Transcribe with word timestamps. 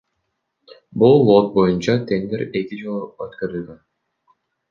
Бул 1.03 1.19
лот 1.27 1.51
боюнча 1.57 1.95
тендер 2.13 2.43
эки 2.61 2.81
жолу 2.81 3.05
өткөрүлгөн. 3.27 3.79